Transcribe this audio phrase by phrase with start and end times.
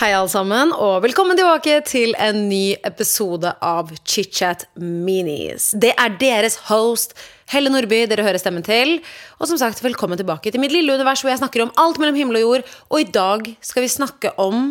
[0.00, 5.66] Hei, alle sammen, og velkommen tilbake til en ny episode av ChitChat Minis.
[5.76, 7.12] Det er deres host,
[7.52, 8.94] Helle Nordby, dere hører stemmen til.
[9.36, 12.16] Og som sagt, velkommen tilbake til mitt lille univers hvor jeg snakker om alt mellom
[12.16, 12.70] himmel og jord.
[12.88, 14.70] Og i dag skal vi snakke om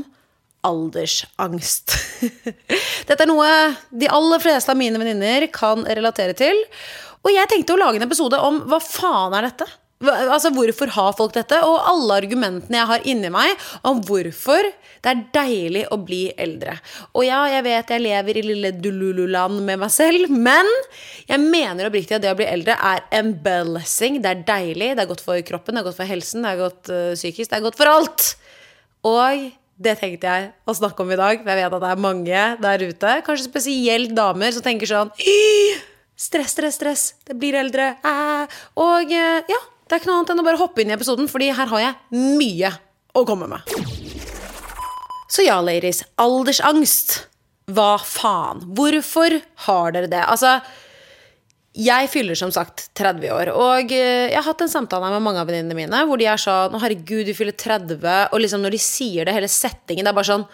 [0.65, 1.93] aldersangst.
[3.11, 3.51] Dette er noe
[3.93, 6.57] de aller fleste av mine venninner kan relatere til.
[7.21, 9.69] Og jeg tenkte å lage en episode om hva faen er dette?
[9.99, 11.57] Altså, Hvorfor har folk dette?
[11.67, 14.63] Og alle argumentene jeg har inni meg om hvorfor
[15.03, 16.77] det er deilig å bli eldre.
[17.13, 20.67] Og ja, jeg vet jeg lever i lille Dulululand med meg selv, men
[21.27, 24.21] jeg mener oppriktig at det å bli eldre er en blessing.
[24.23, 26.61] Det er deilig, det er godt for kroppen, det er godt for helsen, det er
[26.63, 28.27] godt øh, psykisk, det er godt for alt.
[29.07, 32.05] Og det tenkte jeg å snakke om i dag, for jeg vet at det er
[32.07, 35.11] mange der ute, kanskje spesielt damer, som tenker sånn
[36.19, 37.03] Stress, stress, stress.
[37.23, 37.93] Det blir eldre.
[38.75, 41.25] Og eh, ja, det er ikke noe annet enn å bare hoppe inn i episoden,
[41.31, 42.69] fordi her har jeg mye
[43.17, 43.73] å komme med.
[45.29, 46.03] Så ja, ladies.
[46.21, 47.15] Aldersangst.
[47.73, 48.61] Hva faen?
[48.77, 50.21] Hvorfor har dere det?
[50.21, 50.55] Altså,
[51.77, 55.41] jeg fyller som sagt 30 år, og eh, jeg har hatt en samtale med mange
[55.41, 58.01] av venninnene mine hvor de er sånn Herregud, du fyller 30,
[58.33, 60.47] og liksom når de sier det, hele settingen, det er bare sånn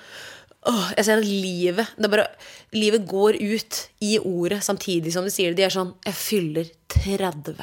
[0.65, 2.27] Åh, jeg ser at livet det er bare,
[2.73, 5.59] Livet går ut i ordet samtidig som de sier det.
[5.61, 7.53] De er sånn Jeg fyller 30.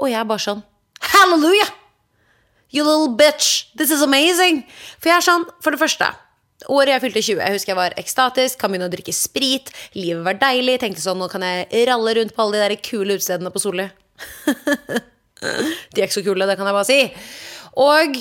[0.00, 0.64] Og jeg er bare sånn
[1.12, 1.68] Halleluja!
[2.70, 3.70] You little bitch!
[3.76, 4.64] This is amazing!
[4.98, 6.10] For jeg er sånn, for det første
[6.68, 9.70] Året jeg fylte 20, jeg husker jeg var ekstatisk, kan begynne å drikke sprit.
[9.96, 10.74] Livet var deilig.
[10.82, 13.86] Tenkte sånn, nå kan jeg ralle rundt på alle de der kule utestedene på Solli.
[15.40, 17.00] De er ikke så kule, det kan jeg bare si.
[17.80, 18.20] Og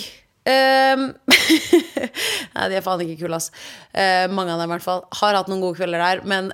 [0.49, 1.01] Um,
[2.55, 3.51] Nei, de er faen ikke kule, ass.
[3.91, 5.03] Uh, mange av dem, i hvert fall.
[5.19, 6.47] Har hatt noen gode kvelder der, men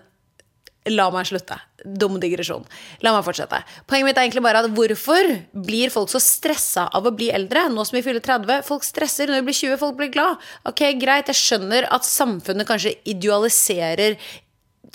[0.91, 1.57] la meg slutte.
[1.85, 2.65] Dum digresjon.
[3.05, 3.61] La meg fortsette.
[3.89, 5.29] Poenget mitt er egentlig bare at hvorfor
[5.65, 7.67] blir folk så stressa av å bli eldre?
[7.73, 10.41] Nå som vi fyller 30, folk stresser når de blir 20, folk blir glad.
[10.69, 14.17] Ok, greit, jeg skjønner at samfunnet kanskje idealiserer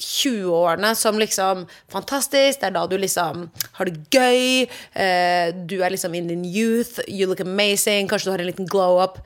[0.00, 2.60] 20-årene som liksom fantastisk.
[2.60, 4.68] Det er da du liksom har det gøy.
[4.94, 7.00] eh, du er liksom in din youth.
[7.06, 8.08] You look amazing.
[8.08, 9.18] Kanskje du har en liten glow up.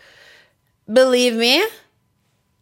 [0.86, 1.62] Believe me,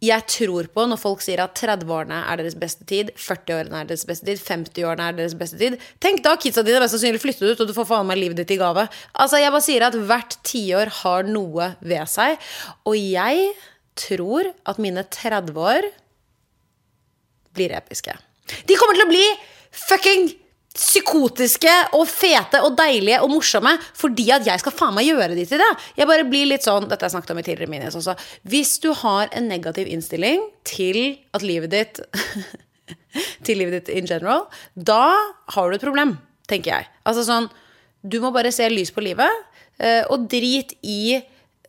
[0.02, 4.02] jeg tror på når folk sier at 30-årene er deres beste tid, 40-årene er deres
[4.08, 5.76] beste tid, 50-årene er deres beste tid.
[6.02, 8.54] Tenk da, kidsa dine mest sannsynlig flyttet ut, og du får faen meg livet ditt
[8.56, 8.88] i gave.
[9.14, 12.34] Altså, jeg bare sier at hvert tiår har noe ved seg,
[12.82, 13.52] og jeg
[14.02, 15.90] tror at mine 30 år
[17.54, 18.16] blir episke.
[18.66, 19.26] De kommer til å bli
[19.86, 20.30] fucking
[20.72, 25.44] psykotiske og fete og deilige og morsomme fordi at jeg skal faen meg gjøre de
[25.48, 25.70] til det.
[25.98, 28.16] Jeg bare blir litt sånn, Dette har jeg snakket om i tidligere minis også.
[28.48, 32.02] Hvis du har en negativ innstilling til at livet ditt
[33.44, 35.12] Til livet ditt in general, da
[35.52, 36.14] har du et problem,
[36.48, 36.86] tenker jeg.
[37.04, 37.50] Altså sånn,
[38.00, 39.28] Du må bare se lys på livet,
[39.78, 41.20] eh, og drit i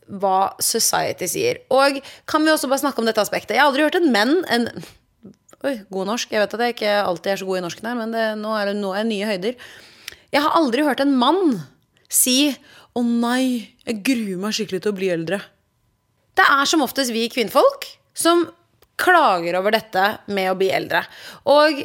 [0.08, 1.60] hva society sier.
[1.72, 3.54] Og kan vi også bare snakke om dette aspektet?
[3.56, 4.66] Jeg har aldri hørt en menn en,
[5.64, 6.32] Oi, god norsk.
[6.34, 8.50] Jeg vet at jeg ikke alltid er så god i norsken her, men det, nå
[8.58, 9.54] er det nå er det nye høyder.
[10.34, 11.62] Jeg har aldri hørt en mann
[12.12, 12.52] si
[12.94, 15.40] 'Å nei, jeg gruer meg skikkelig til å bli eldre'.
[16.36, 18.44] Det er som oftest vi kvinnfolk som
[19.00, 21.00] klager over dette med å bli eldre.
[21.50, 21.80] Og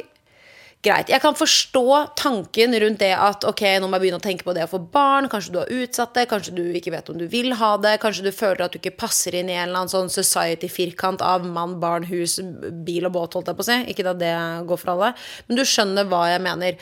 [0.84, 1.84] greit, jeg kan forstå
[2.16, 4.80] tanken rundt det at ok, nå må jeg begynne å tenke på det å få
[4.92, 5.28] barn.
[5.32, 7.98] Kanskje du har utsatt det, kanskje du ikke vet om du vil ha det.
[8.02, 11.44] Kanskje du føler at du ikke passer inn i en eller annen sånn society-firkant av
[11.44, 12.38] mann, barn, hus,
[12.86, 13.78] bil og båt, holdt jeg på å si.
[13.92, 14.34] Ikke at det
[14.70, 15.14] går for alle,
[15.48, 16.80] men du skjønner hva jeg mener.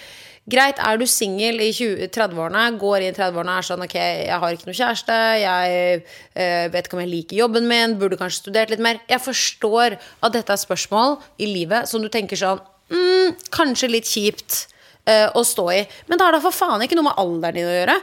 [0.49, 4.39] Greit, er du singel i 30-årene, går inn i 30-årene og er sånn ok, jeg
[4.41, 8.47] har ikke noe kjæreste, jeg eh, vet ikke om jeg liker jobben min, burde kanskje
[8.47, 9.03] studert litt mer.
[9.11, 12.63] Jeg forstår at dette er spørsmål i livet som du tenker sånn
[12.93, 14.65] mm, Kanskje litt kjipt
[15.09, 17.69] uh, å stå i, men det har da for faen ikke noe med alderen din
[17.69, 18.01] å gjøre.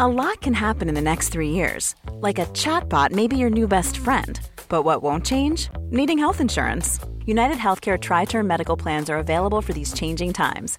[0.00, 1.94] A lot can happen in the next three years.
[2.22, 4.40] Like a chatbot may be your new best friend.
[4.68, 5.68] But what won't change?
[5.90, 6.98] Needing health insurance.
[7.26, 10.78] United Healthcare Tri Term Medical Plans are available for these changing times.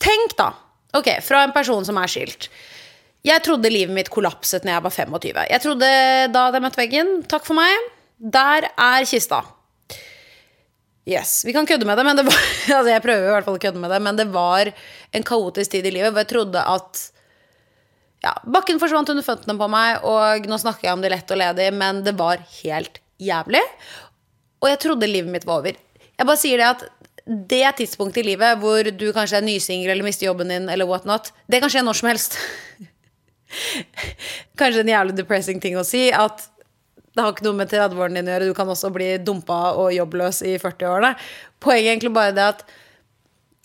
[0.00, 0.50] Tenk da,
[0.96, 2.48] ok, fra en person som er skilt.
[3.26, 5.40] Jeg trodde livet mitt kollapset når jeg var 25.
[5.52, 5.88] Jeg trodde
[6.32, 7.16] da jeg møtt veggen.
[7.28, 7.90] Takk for meg.
[8.20, 9.42] Der er kista.
[11.08, 12.36] Yes, Vi kan kødde med det, men det var
[12.78, 14.70] altså jeg prøver i hvert fall å kødde med det, men det var
[15.16, 17.00] en kaotisk tid i livet hvor jeg trodde at
[18.20, 21.40] ja, Bakken forsvant under føttene på meg, og nå snakker jeg om det lett og
[21.40, 23.62] ledig, men det var helt jævlig.
[24.60, 25.78] Og jeg trodde livet mitt var over.
[26.20, 26.84] Jeg bare sier det at
[27.30, 31.06] det tidspunktet i livet hvor du kanskje er nysingel eller mister jobben din, eller what
[31.06, 32.38] not, det kan skje når som helst.
[34.60, 36.08] kanskje en jævlig depressing ting å si.
[36.10, 36.48] At
[37.14, 38.50] det har ikke noe med 30-årene dine å gjøre.
[38.50, 41.14] Du kan også bli dumpa og jobbløs i 40-årene.
[41.62, 42.62] Poenget er egentlig bare det at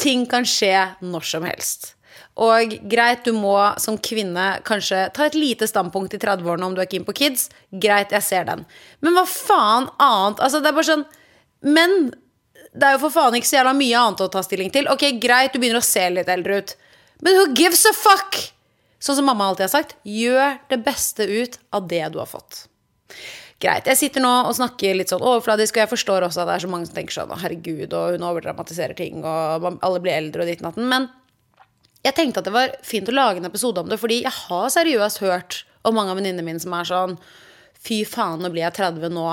[0.02, 0.74] ting kan skje
[1.06, 1.94] når som helst.
[2.42, 6.82] Og greit, du må som kvinne kanskje ta et lite standpunkt i 30-årene om du
[6.84, 7.48] er keen på kids.
[7.72, 8.66] Greit, jeg ser den.
[9.06, 10.42] Men hva faen annet?
[10.44, 11.06] Altså, det er bare sånn
[11.66, 12.12] Men
[12.75, 14.89] det er jo for faen ikke så jævla mye annet å ta stilling til.
[14.92, 16.75] Ok, greit, du begynner å se litt eldre ut.
[17.24, 18.38] Men who gives a fuck?
[19.00, 19.95] Sånn som mamma alltid har sagt.
[20.04, 22.66] Gjør det beste ut av det du har fått.
[23.63, 23.88] Greit.
[23.88, 26.66] Jeg sitter nå og snakker litt sånn overfladisk, og jeg forstår også at det er
[26.66, 30.51] så mange som tenker sånn herregud, og hun overdramatiserer ting, og alle blir eldre og
[30.51, 30.89] ditt natten.
[30.92, 31.07] Men
[32.06, 34.68] jeg tenkte at det var fint å lage en episode om det, fordi jeg har
[34.74, 37.19] seriøst hørt om mange av venninnene mine som er sånn
[37.86, 39.25] Fy faen, nå blir jeg 30 nå.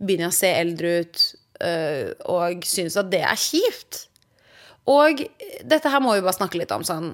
[0.00, 1.24] Begynner jeg å se eldre ut.
[1.64, 4.06] Øh, og syns at det er kjipt.
[4.90, 5.22] Og
[5.66, 6.84] dette her må vi bare snakke litt om.
[6.86, 7.12] Sånn.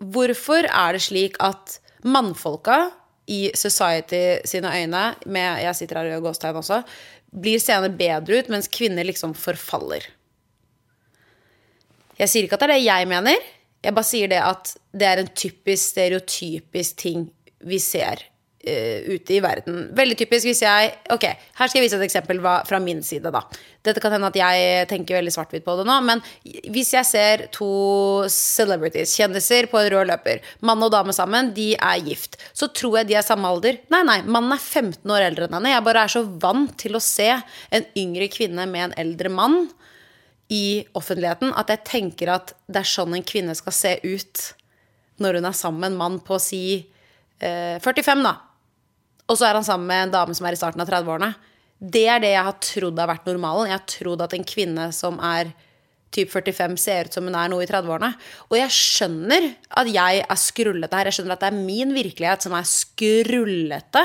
[0.00, 2.88] Hvorfor er det slik at mannfolka
[3.30, 6.80] i society sine øyne, med jeg sitter her i gåstegn også,
[7.30, 10.08] blir seende bedre ut, mens kvinner liksom forfaller?
[12.20, 13.50] Jeg sier ikke at det er det jeg mener.
[13.80, 17.30] Jeg bare sier det at det er en typisk stereotypisk ting
[17.64, 18.26] vi ser
[18.60, 19.86] ute i verden.
[19.96, 23.40] Veldig typisk hvis jeg Ok, her skal jeg vise et eksempel fra min side, da.
[23.86, 26.20] Dette kan hende at jeg tenker veldig svart-hvitt på det nå, men
[26.68, 27.70] hvis jeg ser to
[28.28, 33.00] celebrities, kjendiser, på en rød løper, mann og dame sammen, de er gift, så tror
[33.00, 33.80] jeg de er samme alder.
[33.92, 35.72] Nei, nei, mannen er 15 år eldre enn henne.
[35.72, 39.62] Jeg bare er så vant til å se en yngre kvinne med en eldre mann
[40.50, 44.46] i offentligheten at jeg tenker at det er sånn en kvinne skal se ut
[45.22, 46.62] når hun er sammen med en mann på si
[47.40, 48.34] eh, 45, da.
[49.30, 51.32] Og så er han sammen med en dame som er i starten av 30-årene.
[51.80, 53.70] Det er det jeg har trodd har vært normalen.
[53.70, 55.52] Jeg har trodd at en kvinne som er
[56.10, 58.10] typ 45, ser ut som hun er nå i 30-årene.
[58.50, 59.46] Og jeg skjønner
[59.78, 61.08] at jeg er skrullete her.
[61.08, 64.02] Jeg skjønner at det er min virkelighet som er skrullete.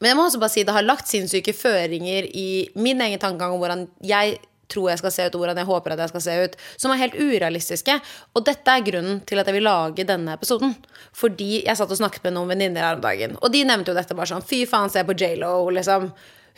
[0.00, 2.48] Men jeg må også bare si det har lagt sinnssyke føringer i
[2.80, 4.38] min egen tankegang om hvordan jeg
[4.70, 6.94] tror jeg skal se ut, og hvordan jeg håper at jeg skal se ut, som
[6.94, 7.96] er helt urealistiske.
[8.34, 10.74] Og dette er grunnen til at jeg vil lage denne episoden.
[11.16, 13.98] Fordi jeg satt og snakket med noen venninner her om dagen, og de nevnte jo
[13.98, 16.10] dette bare sånn Fy faen, se på J.Lo, liksom.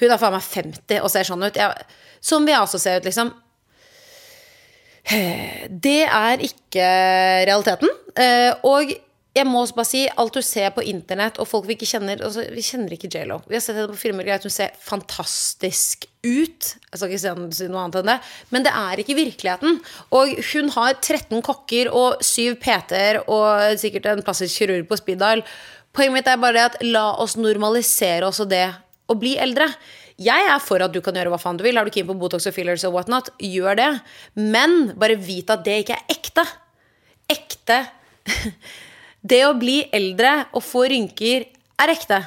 [0.02, 1.58] Hun er faen meg 50 og ser sånn ut.
[1.58, 1.88] Jeg,
[2.24, 3.32] som vil jeg også se ut, liksom.
[5.86, 6.86] Det er ikke
[7.48, 7.90] realiteten.
[8.14, 8.92] Eh, og
[9.32, 12.42] jeg må bare si, alt du ser på internett, og folk vi ikke kjenner altså,
[12.52, 13.38] Vi kjenner ikke J.Lo.
[13.48, 16.68] Vi har sett henne på filmer, greit, hun ser fantastisk ut.
[16.92, 18.18] Jeg skal ikke si noe annet enn det.
[18.52, 19.80] Men det er ikke virkeligheten.
[20.18, 25.24] Og hun har 13 kokker og 7 PT-er og sikkert en plastisk kirurg på speed
[25.24, 25.44] dial.
[25.96, 28.66] Poenget mitt er bare det at la oss normalisere også det
[29.08, 29.70] å bli eldre.
[30.20, 31.80] Jeg er for at du kan gjøre hva faen du vil.
[31.80, 33.90] Er du keen på Botox og fillers og whatnot, gjør det.
[34.36, 36.48] Men bare vit at det ikke er ekte.
[37.32, 37.84] Ekte
[39.22, 41.46] Det å bli eldre og få rynker
[41.82, 42.22] er ekte.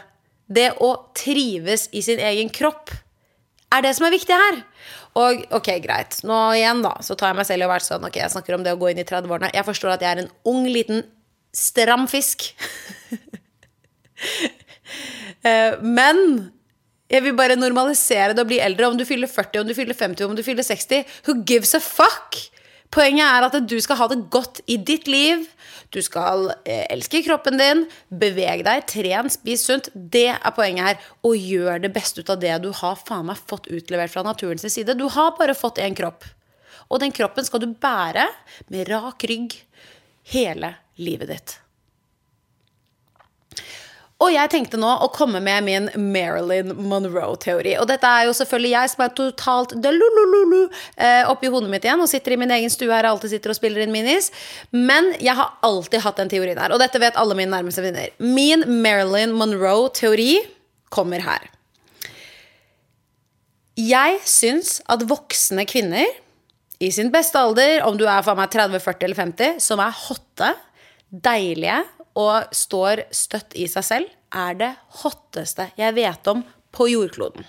[0.47, 2.93] Det å trives i sin egen kropp
[3.75, 4.61] er det som er viktig her.
[5.19, 6.17] Og ok, greit.
[6.27, 8.57] Nå igjen, da, så tar jeg meg selv i å være sånn Ok, jeg snakker
[8.57, 9.53] om det å gå inn i 30-årene.
[9.55, 11.05] Jeg forstår at jeg er en ung, liten,
[11.55, 12.51] stram fisk.
[15.45, 16.17] Eh, men
[17.11, 18.87] jeg vil bare normalisere det å bli eldre.
[18.89, 21.03] Om du fyller 40, om du fyller 50, om du fyller 60.
[21.27, 22.39] Who gives a fuck?
[22.93, 25.43] Poenget er at du skal ha det godt i ditt liv.
[25.95, 29.87] Du skal eh, elske kroppen din, bevege deg, tren, spis sunt.
[29.95, 31.11] Det er poenget her.
[31.23, 34.67] Og gjør det beste ut av det du har faen meg fått utlevert fra naturens
[34.67, 34.97] side.
[34.99, 36.27] Du har bare fått én kropp.
[36.91, 38.27] Og den kroppen skal du bære
[38.73, 39.55] med rak rygg
[40.35, 41.59] hele livet ditt.
[44.23, 47.73] Og jeg tenkte nå å komme med min Marilyn Monroe-teori.
[47.81, 51.99] Og dette er jo selvfølgelig jeg som er totalt delulululu eh, oppi hodet mitt igjen
[51.99, 54.31] og sitter i min egen stue her og alltid sitter og spiller inn minis.
[54.71, 58.13] Men jeg har alltid hatt den teorien her, og dette vet alle mine nærmeste venner.
[58.23, 60.37] Min Marilyn Monroe-teori
[60.95, 61.51] kommer her.
[63.75, 66.07] Jeg syns at voksne kvinner
[66.79, 69.99] i sin beste alder, om du er for meg 30, 40 eller 50, som er
[70.05, 70.53] hotte,
[71.11, 71.83] deilige
[72.15, 76.43] og står støtt i seg selv, er det hotteste jeg vet om
[76.75, 77.45] på jordkloden.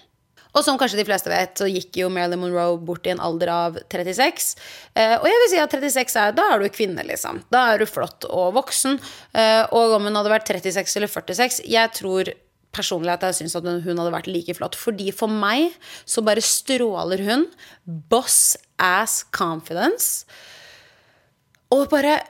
[0.56, 3.50] Og som kanskje de fleste vet, så gikk jo Marilyn Monroe bort i en alder
[3.52, 4.54] av 36.
[4.96, 7.42] Eh, og jeg vil si at 36 er, da er du kvinne, liksom.
[7.52, 8.96] Da er du flott og voksen.
[9.36, 12.32] Eh, og om hun hadde vært 36 eller 46 Jeg tror
[12.76, 14.78] personlig at jeg syns at hun hadde vært like flott.
[14.80, 15.76] Fordi for meg
[16.08, 17.46] så bare stråler hun
[17.84, 20.24] boss ass confidence.
[21.74, 22.20] Og bare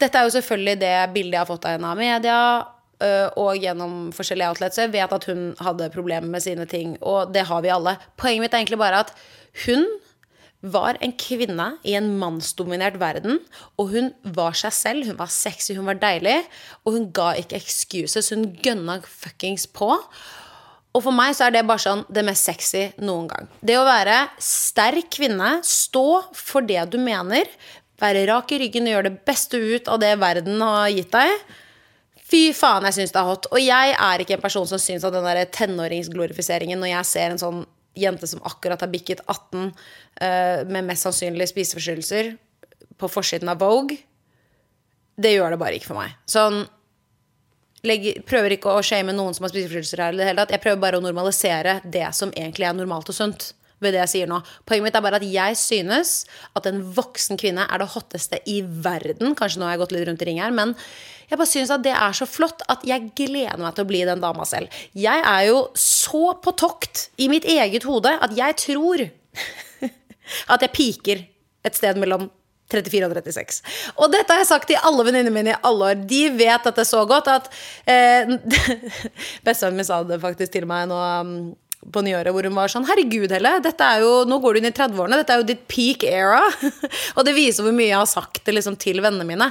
[0.00, 2.38] dette er jo selvfølgelig det bildet jeg har fått av henne av media
[3.02, 4.80] øh, og gjennom forskjellige outlets.
[4.80, 7.96] Jeg vet at hun hadde problemer med sine ting, og det har vi alle.
[8.20, 9.14] Poenget mitt er egentlig bare at
[9.66, 9.86] hun
[10.66, 13.38] var en kvinne i en mannsdominert verden,
[13.78, 15.10] og hun var seg selv.
[15.10, 16.40] Hun var sexy, hun var deilig,
[16.84, 18.32] og hun ga ikke excuses.
[18.34, 19.92] Hun gønna fuckings på.
[20.96, 23.50] Og for meg så er det bare sånn det mest sexy noen gang.
[23.60, 27.44] Det å være sterk kvinne, stå for det du mener,
[28.00, 31.54] være rak i ryggen og gjøre det beste ut av det verden har gitt deg.
[32.26, 33.48] Fy faen, jeg syns det er hot.
[33.52, 37.34] Og jeg er ikke en person som syns at den der tenåringsglorifiseringen når jeg ser
[37.34, 37.62] en sånn
[37.96, 39.70] jente som akkurat har bikket 18 uh,
[40.20, 42.34] eh, med mest sannsynlig spiseforstyrrelser
[43.00, 43.96] på forsiden av Vogue,
[45.16, 46.16] det gjør det bare ikke for meg.
[46.28, 46.66] Sånn
[47.88, 50.42] legger, Prøver ikke å shame noen som har spiseforstyrrelser her.
[50.44, 54.12] Jeg prøver bare å normalisere det som egentlig er normalt og sunt ved det jeg
[54.12, 54.40] sier nå.
[54.68, 56.14] Poenget mitt er bare at jeg synes
[56.56, 59.36] at en voksen kvinne er det hotteste i verden.
[59.38, 60.74] Kanskje nå har jeg gått litt rundt i ring her, men
[61.26, 64.02] jeg bare synes at det er så flott at jeg gleder meg til å bli
[64.06, 64.72] den dama selv.
[64.96, 69.06] Jeg er jo så på tokt i mitt eget hode at jeg tror
[70.54, 71.24] at jeg piker
[71.66, 72.28] et sted mellom
[72.70, 73.60] 34 og 36.
[74.02, 76.00] Og dette har jeg sagt til alle venninnene mine i alle år.
[76.10, 77.46] De vet dette så godt at
[77.86, 78.26] eh,
[79.46, 81.36] Bestevennen min sa det faktisk til meg nå um,
[81.92, 84.70] på nyåret hvor hun var sånn Herregud, Helle, dette er jo, nå går du inn
[84.70, 86.42] i 30-årene, dette er jo ditt peak era.
[87.16, 89.50] og det viser hvor mye jeg har sagt det liksom, til vennene mine.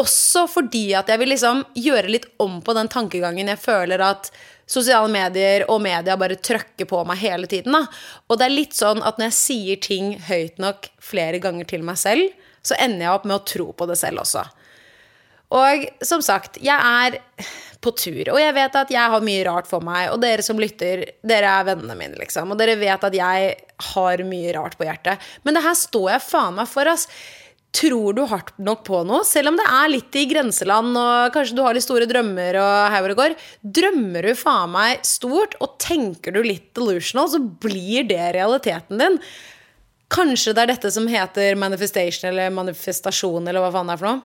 [0.00, 4.32] Også fordi at jeg vil liksom gjøre litt om på den tankegangen jeg føler at
[4.66, 7.76] sosiale medier og media bare trøkker på meg hele tiden.
[7.76, 7.84] Da.
[8.28, 11.84] Og det er litt sånn at når jeg sier ting høyt nok flere ganger til
[11.86, 12.32] meg selv,
[12.64, 14.42] så ender jeg opp med å tro på det selv også.
[15.54, 17.20] Og som sagt, jeg er
[17.84, 18.32] på tur.
[18.32, 21.52] Og jeg vet at jeg har mye rart for meg, og dere som lytter, dere
[21.60, 22.54] er vennene mine, liksom.
[22.54, 23.54] Og dere vet at jeg
[23.92, 25.32] har mye rart på hjertet.
[25.44, 27.08] Men det her står jeg faen meg for, ass.
[27.74, 31.56] Tror du hardt nok på noe, selv om det er litt i grenseland, og kanskje
[31.58, 33.34] du har litt store drømmer og her hvor det går,
[33.80, 39.18] drømmer du faen meg stort, og tenker du litt delusional, så blir det realiteten din.
[40.14, 44.12] Kanskje det er dette som heter manifestation eller manifestasjon, eller hva faen det er for
[44.12, 44.24] noe.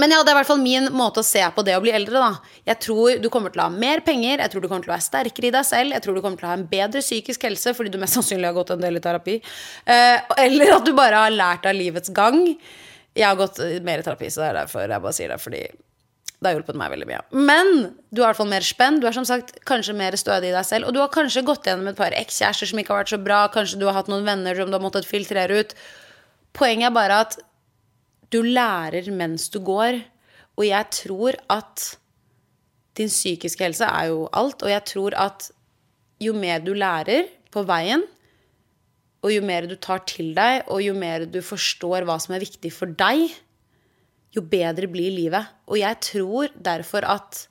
[0.00, 1.92] Men ja, det er i hvert fall min måte å se på det å bli
[1.94, 2.22] eldre.
[2.22, 2.54] da.
[2.72, 4.96] Jeg tror du kommer til å ha mer penger, jeg tror du kommer til å
[4.96, 7.44] være sterkere i deg selv, jeg tror du kommer til å ha en bedre psykisk
[7.48, 9.36] helse fordi du mest sannsynlig har gått en del i terapi.
[9.84, 12.42] Eh, eller at du bare har lært av livets gang.
[13.16, 15.40] Jeg har gått mer i terapi, så det er derfor jeg bare sier det.
[15.42, 15.62] fordi
[16.40, 17.20] det har hjulpet meg veldig mye.
[17.36, 17.70] Men
[18.08, 19.02] du er i hvert fall mer spent.
[19.02, 20.88] Du er som sagt kanskje mer stødig i deg selv.
[20.88, 23.42] Og du har kanskje gått gjennom et par ekskjærester som ikke har vært så bra.
[23.52, 25.74] Kanskje du har hatt noen venner som du har måttet filtrere ut.
[26.56, 27.36] Poenget er bare at
[28.30, 30.00] du lærer mens du går.
[30.58, 31.86] Og jeg tror at
[32.98, 34.62] din psykiske helse er jo alt.
[34.62, 35.50] Og jeg tror at
[36.20, 38.02] jo mer du lærer på veien,
[39.20, 42.44] og jo mer du tar til deg, og jo mer du forstår hva som er
[42.44, 43.28] viktig for deg,
[44.32, 45.48] jo bedre blir livet.
[45.68, 47.46] Og jeg tror derfor at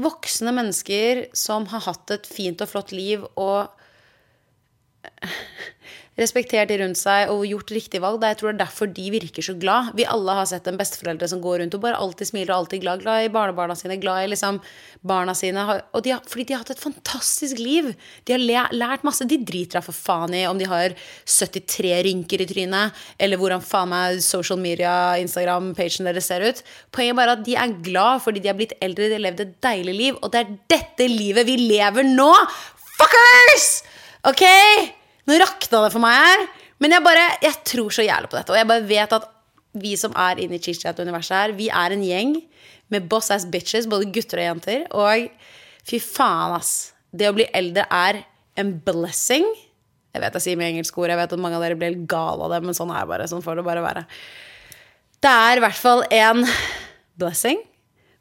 [0.00, 3.68] voksne mennesker som har hatt et fint og flott liv og
[6.20, 8.22] respektert de rundt seg og gjort riktig valg.
[8.24, 9.92] Jeg tror det er derfor de virker så glad.
[9.96, 12.84] Vi alle har sett en besteforeldre som går rundt og bare alltid smiler og alltid
[12.84, 13.04] glad.
[13.04, 14.60] Glad i barnebarna sine, glad i liksom
[15.06, 15.64] barna sine.
[15.96, 17.92] Og de har, fordi de har hatt et fantastisk liv.
[18.28, 19.26] De har lært masse.
[19.28, 23.64] De driter da for faen i om de har 73 rynker i trynet, eller hvordan
[23.64, 26.62] faen meg social media, Instagram-pagen deres ser ut.
[26.94, 29.44] Poenget er bare at de er glad fordi de har blitt eldre, de har levd
[29.46, 30.20] et deilig liv.
[30.20, 32.30] Og det er dette livet vi lever nå!
[33.00, 33.68] Fuckers!
[34.28, 34.44] Ok?
[35.28, 36.46] Nå rakna det for meg her.
[36.80, 38.54] Men jeg bare, jeg tror så jævlig på dette.
[38.54, 39.28] Og jeg bare vet at
[39.80, 42.34] vi som er inne i chit-chat-universet her, vi er en gjeng
[42.90, 44.86] med boss ass bitches, både gutter og jenter.
[44.96, 45.28] Og
[45.86, 46.92] fy faen, ass.
[47.12, 48.22] Det å bli eldre er
[48.60, 49.46] en blessing.
[50.10, 52.46] Jeg vet jeg sier mye engelske ord, jeg vet at mange av dere blir gale
[52.46, 53.28] av det, men sånn er bare.
[53.30, 54.06] Sånn får det bare være.
[55.20, 56.46] Det er i hvert fall en
[57.20, 57.60] blessing.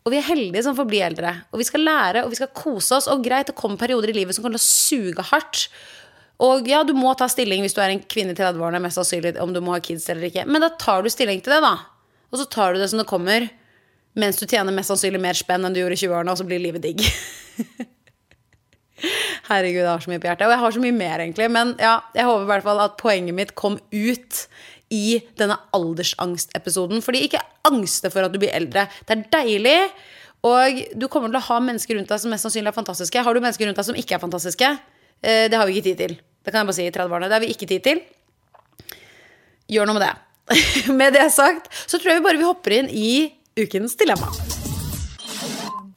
[0.06, 1.32] Og vi er heldige som får bli eldre.
[1.54, 3.08] Og vi skal lære, og vi skal kose oss.
[3.12, 5.68] Og greit, det kommer perioder i livet som kommer til å suge hardt.
[6.40, 9.36] Og ja, du må ta stilling hvis du er en kvinne i 30-årene, mest sannsynlig
[9.44, 10.46] om du må ha kids eller ikke.
[10.48, 11.76] Men da tar du stilling til det, da.
[12.32, 13.50] Og så tar du det som det kommer.
[14.20, 16.62] Mens du tjener mest sannsynlig mer spenn enn du gjorde i 20-årene, og så blir
[16.64, 17.04] livet digg.
[19.50, 20.46] Herregud, jeg har så mye på hjertet.
[20.48, 21.50] Og jeg har så mye mer, egentlig.
[21.52, 24.40] Men ja, jeg håper i hvert fall at poenget mitt kom ut
[24.96, 27.04] i denne aldersangstepisoden.
[27.06, 28.88] Fordi ikke angste for at du blir eldre.
[29.04, 29.78] Det er deilig.
[30.48, 33.28] Og du kommer til å ha mennesker rundt deg som mest sannsynlig er fantastiske.
[33.28, 34.74] Har du mennesker rundt deg som ikke er fantastiske?
[35.20, 36.20] Det har vi ikke tid til.
[36.44, 37.30] Det kan jeg bare si i 30-årene.
[37.30, 38.02] Det har vi ikke tid til.
[39.70, 40.14] Gjør noe med det.
[41.00, 43.12] med det sagt så tror jeg vi bare vi hopper inn i
[43.60, 44.32] ukens dilemma.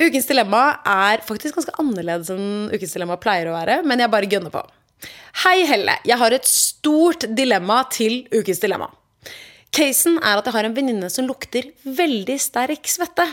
[0.02, 4.28] Ukens dilemma er faktisk ganske annerledes enn ukens dilemma pleier å være, men jeg bare
[4.30, 4.62] gønner på.
[5.44, 5.94] Hei, Helle.
[6.06, 8.90] Jeg har et stort dilemma til ukens dilemma.
[9.72, 13.24] Casen er at jeg har en venninne som lukter veldig sterk svette.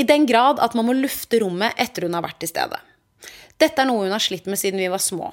[0.00, 2.78] I den grad at man må lufte rommet etter hun har vært til stede.
[3.62, 5.30] Dette er noe hun har slitt med siden vi var små.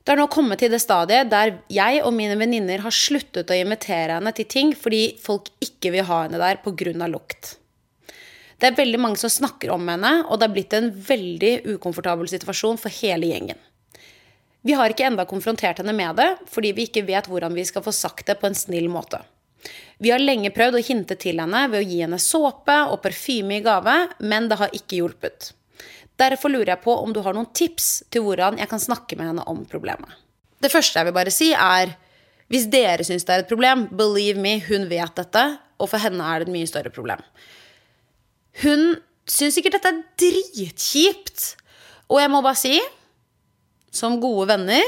[0.00, 3.58] Det har nå kommet til det stadiet der jeg og mine venninner har sluttet å
[3.58, 7.08] invitere henne til ting fordi folk ikke vil ha henne der pga.
[7.10, 7.56] lukt.
[8.56, 12.30] Det er veldig mange som snakker om henne, og det er blitt en veldig ukomfortabel
[12.30, 13.58] situasjon for hele gjengen.
[14.64, 17.84] Vi har ikke enda konfrontert henne med det, fordi vi ikke vet hvordan vi skal
[17.84, 19.20] få sagt det på en snill måte.
[19.98, 23.58] Vi har lenge prøvd å hinte til henne ved å gi henne såpe og parfyme
[23.58, 25.52] i gave, men det har ikke hjulpet.
[26.16, 29.30] Derfor lurer jeg på om du har noen tips til hvordan jeg kan snakke med
[29.30, 30.08] henne om problemet.
[30.62, 31.92] Det første jeg vil bare si, er
[32.52, 35.44] hvis dere syns det er et problem, believe me, hun vet dette,
[35.82, 37.20] og for henne er det et mye større problem.
[38.62, 38.94] Hun
[39.28, 41.48] syns sikkert dette er dritkjipt,
[42.06, 42.78] og jeg må bare si,
[43.92, 44.84] som gode venner,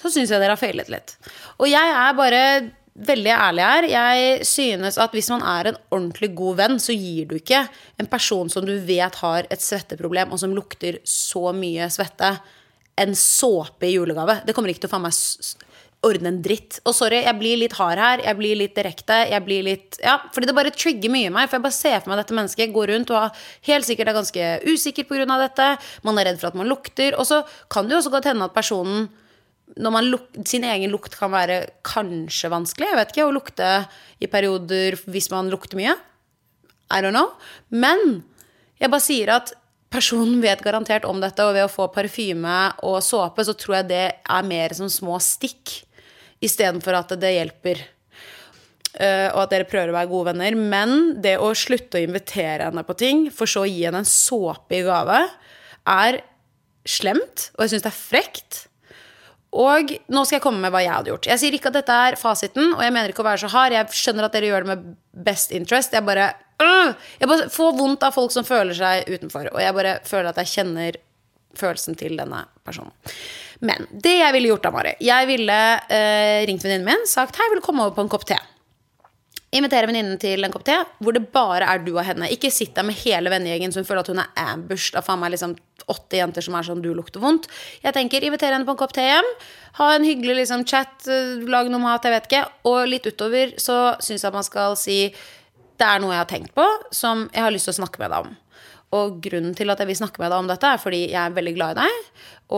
[0.00, 1.14] så syns jeg dere har feilet litt.
[1.60, 2.42] Og jeg er bare
[2.94, 3.88] veldig ærlig her.
[3.92, 7.64] Jeg synes at hvis man er en ordentlig god venn, så gir du ikke
[8.00, 12.34] en person som du vet har et svetteproblem, og som lukter så mye svette,
[13.00, 14.42] en såpe i julegave.
[14.44, 15.14] Det kommer ikke til å faen meg
[16.06, 16.78] ordne en dritt.
[16.88, 18.22] Og sorry, jeg blir litt hard her.
[18.24, 19.18] Jeg blir litt direkte.
[19.30, 21.48] Jeg blir litt Ja, fordi det bare trigger mye i meg.
[21.48, 24.50] For jeg bare ser for meg dette mennesket gå rundt og helt sikkert er ganske
[24.64, 25.26] usikker pga.
[25.40, 25.68] dette.
[26.02, 27.18] Man er redd for at man lukter.
[27.18, 29.08] Og så kan det jo også godt hende at personen
[29.78, 32.88] når luk, sin egen lukt kan være kanskje vanskelig.
[32.90, 33.70] Jeg vet ikke, Å lukte
[34.18, 35.94] i perioder hvis man lukter mye.
[36.90, 37.30] I don't know.
[37.70, 38.24] Men
[38.80, 39.54] jeg bare sier at
[39.90, 43.90] personen vet garantert om dette, og ved å få parfyme og såpe, så tror jeg
[43.90, 45.80] det er mer som små stikk
[46.40, 47.82] istedenfor at det hjelper.
[48.90, 52.70] Uh, og at dere prøver å være gode venner, men det å slutte å invitere
[52.70, 55.20] henne på ting, for så å gi henne en såpe i gave,
[55.90, 56.22] er
[56.88, 58.58] slemt, og jeg syns det er frekt.
[59.50, 61.26] Og nå skal jeg komme med hva jeg hadde gjort.
[61.26, 63.74] Jeg sier ikke at dette er fasiten, og jeg mener ikke å være så hard.
[63.74, 64.84] Jeg skjønner at dere gjør det med
[65.26, 65.96] best interest.
[65.96, 66.28] Jeg bare,
[66.62, 69.50] øh, jeg bare får vondt av folk som føler seg utenfor.
[69.50, 71.00] Og jeg bare føler at jeg kjenner
[71.58, 72.94] følelsen til denne personen.
[73.66, 77.50] Men det jeg ville gjort da, Mari Jeg ville øh, ringt venninnen min, sagt hei,
[77.50, 78.38] vil du komme over på en kopp te.
[79.50, 82.28] Invitere venninnen til en kopp te hvor det bare er du og henne.
[82.30, 85.34] Ikke sitt der med hele vennegjengen som føler at hun er ambushed av faen meg
[85.34, 85.56] liksom
[85.90, 87.48] åtte jenter som er sånn du lukter vondt.
[87.82, 89.26] Jeg tenker invitere henne på en kopp te hjem.
[89.80, 92.44] Ha en hyggelig liksom, chat, lag lage noe mat, jeg vet ikke.
[92.70, 95.00] Og litt utover så syns jeg at man skal si
[95.80, 98.12] det er noe jeg har tenkt på, som jeg har lyst til å snakke med
[98.12, 98.34] deg om.
[98.96, 101.34] Og grunnen til at jeg vil snakke med deg om dette, er fordi jeg er
[101.36, 102.06] veldig glad i deg.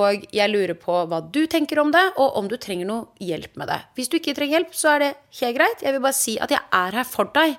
[0.00, 3.58] Og jeg lurer på hva du tenker om det, og om du trenger noe hjelp
[3.60, 3.80] med det.
[3.98, 5.10] Hvis du ikke trenger hjelp, så er det
[5.42, 5.84] helt greit.
[5.84, 7.58] Jeg vil bare si at jeg er her for deg.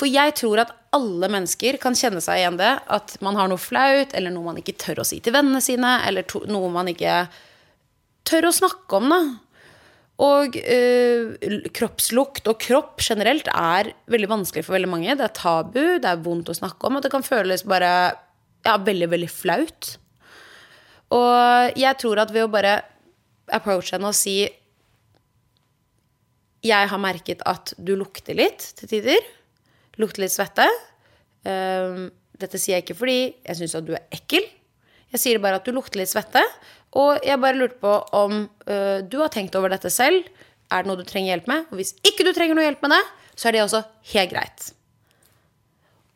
[0.00, 2.72] For jeg tror at alle mennesker kan kjenne seg igjen det.
[2.88, 5.98] At man har noe flaut, eller noe man ikke tør å si til vennene sine,
[6.08, 7.26] eller noe man ikke
[8.24, 9.20] tør å snakke om, da.
[10.20, 15.16] Og øh, kroppslukt og kropp generelt er veldig vanskelig for veldig mange.
[15.16, 17.90] Det er tabu, det er vondt å snakke om, og det kan føles bare
[18.66, 19.94] ja, veldig, veldig flaut.
[21.16, 22.76] Og jeg tror at ved å bare
[23.50, 24.44] approache henne og si
[26.62, 29.24] Jeg har merket at du lukter litt til tider.
[29.96, 30.66] Lukter litt svette.
[31.48, 34.44] Um, dette sier jeg ikke fordi jeg syns at du er ekkel.
[35.10, 36.42] Jeg sier bare at du lukter litt svette.
[36.98, 40.26] Og jeg bare lurte på om uh, du har tenkt over dette selv.
[40.70, 41.70] Er det noe du trenger hjelp med?
[41.70, 43.04] Og hvis ikke du trenger noe hjelp med det,
[43.38, 44.70] så er det også helt greit.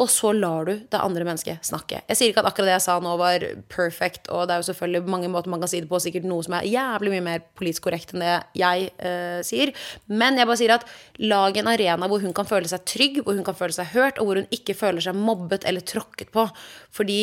[0.03, 2.01] Og så lar du det andre mennesket snakke.
[2.09, 4.67] Jeg sier ikke at akkurat det jeg sa nå, var perfect, og det er jo
[4.73, 7.45] selvfølgelig mange måter man kan si det på, sikkert noe som er jævlig mye mer
[7.55, 9.71] politisk korrekt enn det jeg uh, sier.
[10.11, 10.89] Men jeg bare sier at
[11.23, 14.19] lag en arena hvor hun kan føle seg trygg, hvor hun kan føle seg hørt,
[14.19, 16.49] og hvor hun ikke føler seg mobbet eller tråkket på.
[16.95, 17.21] Fordi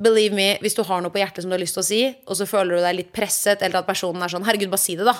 [0.00, 2.02] believe me, hvis du har noe på hjertet som du har lyst til å si,
[2.26, 4.96] og så føler du deg litt presset, eller at personen er sånn 'herregud, bare si
[4.98, 5.14] det', da.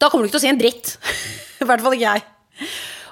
[0.00, 0.96] Da kommer du ikke til å si en dritt.
[1.62, 2.24] I hvert fall ikke jeg.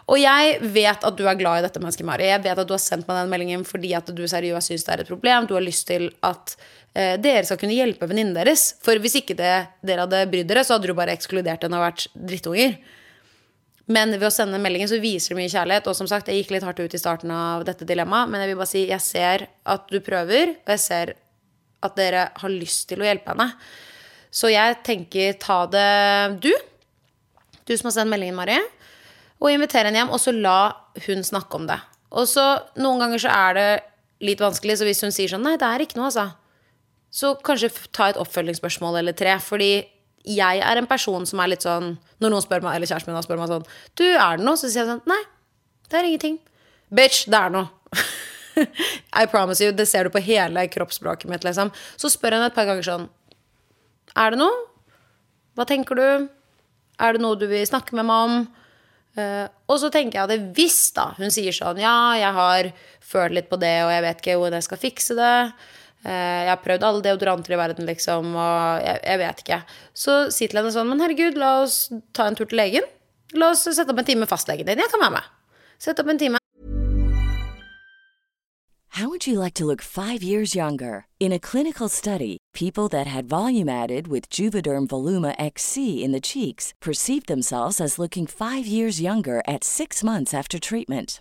[0.05, 2.29] Og jeg vet at du er glad i dette mennesket, Mari.
[2.29, 4.93] Jeg vet at du har sendt meg den meldingen fordi at du seriøst syns det
[4.93, 5.47] er et problem.
[5.49, 6.57] Du har lyst til at
[6.93, 8.75] eh, dere skal kunne hjelpe venninnen deres.
[8.85, 11.87] For hvis ikke det, dere hadde brydd dere, så hadde du bare ekskludert henne og
[11.87, 12.77] vært drittunger.
[13.93, 15.89] Men ved å sende meldingen så viser det mye kjærlighet.
[15.91, 18.53] Og som sagt, jeg gikk litt hardt ut i starten av dette dilemmaet, men jeg
[18.53, 21.17] vil bare si jeg ser at du prøver, og jeg ser
[21.85, 23.51] at dere har lyst til å hjelpe henne.
[24.35, 25.89] Så jeg tenker ta det
[26.43, 26.51] du,
[27.69, 28.63] du som har sendt meldingen, Marie,
[29.43, 30.59] og inviter henne hjem, og så la
[31.05, 31.77] hun snakke om det.
[32.15, 32.47] Og så
[32.81, 33.69] noen ganger så er det
[34.25, 36.31] litt vanskelig, så hvis hun sier sånn nei, det er ikke noe, altså,
[37.15, 39.37] så kanskje ta et oppfølgingsspørsmål eller tre.
[39.43, 39.85] Fordi
[40.25, 43.25] jeg er en person som er litt sånn Når noen spør meg, eller kjæresten min
[43.25, 43.67] spør meg sånn
[43.99, 44.57] Du, er det noe?
[44.57, 45.21] Så sier jeg sånn Nei,
[45.91, 46.39] det er ingenting.
[46.95, 47.69] Bitch, det er noe.
[49.21, 49.75] I promise you.
[49.77, 51.73] Det ser du på hele kroppsspråket mitt, liksom.
[52.01, 53.09] Så spør hun et par ganger sånn
[54.17, 54.65] Er det noe?
[55.55, 56.29] Hva tenker du?
[57.03, 58.45] Er det noe du vil snakke med meg om?
[59.15, 63.37] Uh, og så tenker jeg at hvis da hun sier sånn Ja, jeg har følt
[63.37, 65.37] litt på det, og jeg vet ikke hvordan jeg skal fikse det.
[66.05, 69.61] Eh, jeg har prøvd alle deodoranter i verden, liksom, og jeg, jeg, vet ikke.
[69.97, 72.89] Så si til henne sånn Men herregud, la oss ta en tur til legen.
[73.35, 74.85] La oss sette opp en time med fastlegen din.
[74.85, 75.31] Jeg kan være med.
[75.81, 76.41] Sett opp en time.
[78.95, 81.07] How would you like to look five years younger?
[81.19, 86.21] In a clinical study, people that had volume added with Juvederm Voluma XC in the
[86.21, 91.21] cheeks perceived themselves as looking five years younger at six months after treatment.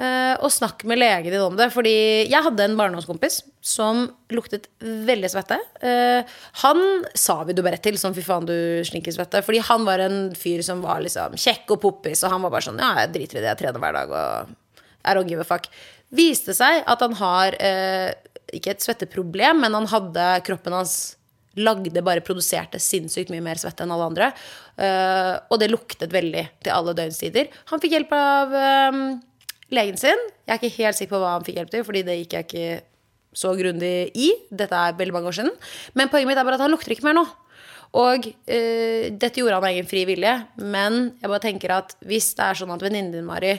[0.00, 1.68] Eh, og snakk med legen din om det.
[1.74, 1.92] Fordi
[2.30, 5.58] jeg hadde en barndomskompis som luktet veldig svette.
[5.84, 6.24] Eh,
[6.62, 6.80] han
[7.12, 9.42] sa vi du bare til, som fy faen, du slinker svette.
[9.44, 12.68] Fordi han var en fyr som var liksom kjekk og poppis, og han var bare
[12.70, 14.56] sånn ja, jeg driter i det, jeg trener hver dag og
[15.04, 15.68] I don't give a fuck.
[16.16, 18.10] Viste seg at han har eh,
[18.56, 20.96] ikke et svetteproblem, men han hadde kroppen hans
[21.58, 24.28] lagde, bare produserte sinnssykt mye mer svette enn alle andre.
[24.78, 27.50] Uh, og det luktet veldig til alle døgnstider.
[27.72, 28.54] Han fikk hjelp av
[28.94, 29.02] um,
[29.74, 30.28] legen sin.
[30.46, 32.48] Jeg er ikke helt sikker på hva han fikk hjelp til, fordi det gikk jeg
[32.48, 32.70] ikke
[33.40, 34.30] så grundig i.
[34.50, 35.52] Dette er veldig mange år siden.
[35.98, 37.26] Men poenget mitt er bare at han lukter ikke mer nå.
[37.98, 42.32] Og uh, dette gjorde han av egen fri vilje, men jeg bare tenker at hvis
[42.38, 43.56] det er sånn at venninnen din, Mari,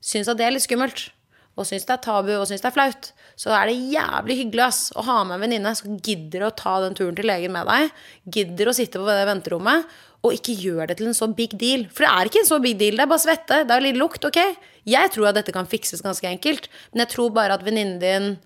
[0.00, 1.10] syns at det er litt skummelt,
[1.58, 4.64] og syns det er tabu og syns det er flaut, så er det jævlig hyggelig
[4.68, 7.66] ass, å ha med en venninne som gidder å ta den turen til legen med
[7.66, 7.90] deg,
[8.38, 9.88] gidder å sitte på det venterommet,
[10.26, 11.84] og ikke gjør det til en så big deal.
[11.94, 13.98] For det er ikke en så big deal, det er bare svette, det er litt
[13.98, 14.40] lukt, ok?
[14.88, 18.36] Jeg tror at dette kan fikses ganske enkelt, men jeg tror bare at venninnen din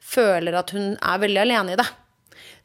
[0.00, 1.86] føler at hun er veldig alene i det.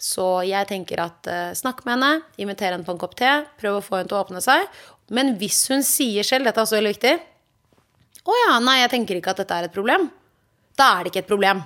[0.02, 3.30] Så jeg tenker at uh, snakk med henne, inviter henne på en kopp te,
[3.62, 4.66] prøv å få henne til å åpne seg.
[5.14, 7.16] Men hvis hun sier selv, dette er også veldig viktig
[8.26, 10.10] Å ja, nei, jeg tenker ikke at dette er et problem.
[10.78, 11.62] Da er det ikke et problem.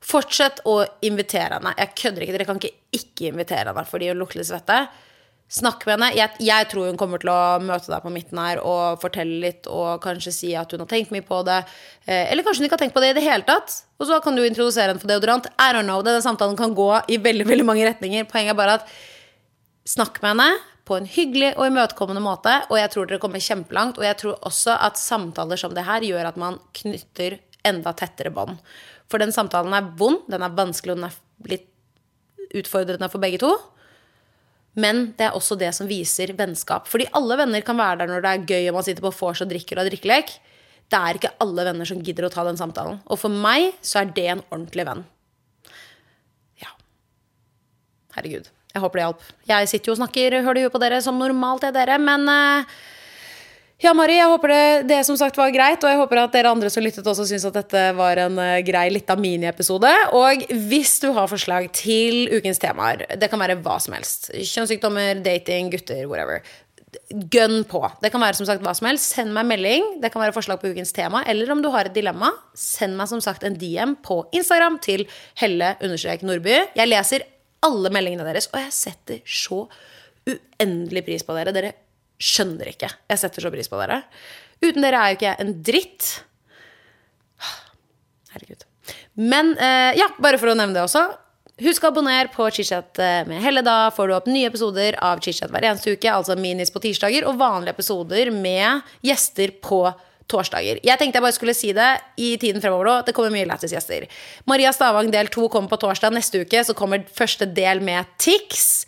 [0.00, 1.74] Fortsett å invitere henne.
[1.76, 2.34] Jeg kødder ikke.
[2.38, 4.80] Dere kan ikke ikke invitere henne fordi hun lukter svette.
[5.50, 6.08] Snakk med henne.
[6.14, 9.66] Jeg, jeg, tror hun kommer til å møte deg på midten her og fortelle litt
[9.66, 11.58] og kanskje si at hun har tenkt mye på det.
[12.06, 13.80] Eh, eller kanskje hun ikke har tenkt på det i det hele tatt.
[14.00, 15.50] Og så kan du introdusere henne for deodorant.
[15.58, 16.00] I don't know.
[16.06, 18.30] Denne samtalen kan gå i veldig, veldig mange retninger.
[18.30, 18.94] Poenget er bare at
[19.90, 20.50] snakk med henne
[20.90, 22.52] på en hyggelig og imøtekommende måte.
[22.68, 24.00] Og jeg tror dere kommer kjempelangt.
[24.00, 28.32] Og jeg tror også at samtaler som det her gjør at man knytter enda tettere
[28.34, 28.58] bånd.
[29.10, 31.68] For den samtalen er vond, den er vanskelig, og den er litt
[32.58, 33.52] utfordrende for begge to.
[34.80, 36.86] Men det er også det som viser vennskap.
[36.90, 39.42] Fordi alle venner kan være der når det er gøy og man sitter på vors
[39.42, 40.36] og drikker og har drikkelek.
[40.90, 43.02] Det er ikke alle venner som gidder å ta den samtalen.
[43.06, 45.04] Og for meg så er det en ordentlig venn.
[46.62, 46.72] Ja.
[48.16, 48.50] Herregud.
[48.70, 49.28] Jeg håper det hjalp.
[49.50, 52.78] Jeg sitter jo og snakker høl i på dere som normalt er dere, men uh,
[53.80, 56.52] ja, Mari, jeg håper det, det, som sagt var greit, og jeg håper at dere
[56.52, 59.90] andre som lyttet også syns at dette var en uh, grei lita miniepisode.
[60.18, 65.24] Og hvis du har forslag til ukens temaer, det kan være hva som helst, kjønnssykdommer,
[65.24, 66.44] dating, gutter, whatever,
[67.32, 67.82] gønn på.
[68.04, 69.14] Det kan være som sagt hva som helst.
[69.16, 69.96] Send meg melding.
[70.02, 71.24] Det kan være forslag på ukens tema.
[71.30, 75.06] Eller om du har et dilemma, send meg som sagt en DM på Instagram til
[75.40, 76.56] Helle-Nordby.
[76.76, 77.26] Jeg leser
[77.66, 79.64] alle meldingene deres, og jeg setter så
[80.28, 81.54] uendelig pris på dere.
[81.54, 81.72] Dere
[82.20, 82.90] skjønner ikke.
[83.10, 84.02] Jeg setter så pris på dere.
[84.60, 86.10] Uten dere er jo ikke jeg en dritt.
[88.34, 88.66] Herregud.
[89.20, 91.04] Men eh, ja, bare for å nevne det også.
[91.60, 93.64] Husk å abonnere på Chitchat eh, med Helle.
[93.66, 96.12] Da får du opp nye episoder av Chitchat hver eneste uke.
[96.12, 99.82] Altså minis på tirsdager og vanlige episoder med gjester på
[100.30, 100.80] torsdager.
[100.86, 101.90] Jeg tenkte jeg bare skulle si det
[102.20, 103.06] i tiden fremover òg.
[103.08, 104.06] Det kommer mye lættis gjester.
[104.50, 106.14] Maria Stavang del to kommer på torsdag.
[106.16, 108.84] Neste uke så kommer første del med Tix.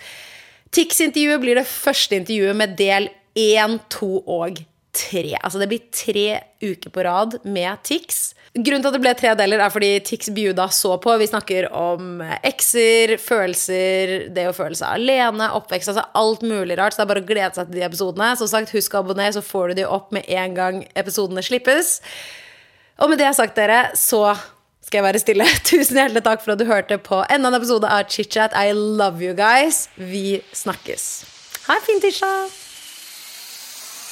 [0.73, 5.33] Tix-intervjuet blir det første intervjuet med del én, to og tre.
[5.41, 6.27] Altså det blir tre
[6.63, 8.33] uker på rad med Tix.
[8.53, 11.15] Grunnen til at det ble tre deler, er fordi Tix bjuda så på.
[11.21, 16.93] Vi snakker om ekser, følelser, det å føle seg alene, oppvekst, altså alt mulig rart.
[16.93, 18.33] Så det er bare å glede seg til de episodene.
[18.41, 22.01] Som sagt, husk å abonnere, så får du de opp med en gang episodene slippes.
[23.01, 24.27] Og med det jeg har sagt, dere, så
[24.85, 25.47] skal jeg være stille.
[25.71, 28.53] Tusen hjertelig takk for at du hørte på enda en episode av ChitChat.
[28.53, 29.87] I love you guys.
[29.97, 31.09] Vi snakkes.
[31.71, 32.62] Ha en fin tirsdag